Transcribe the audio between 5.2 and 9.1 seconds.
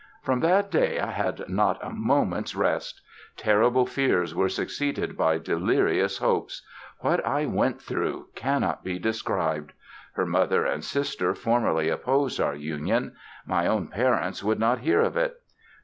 delirious hopes. What I went through... cannot be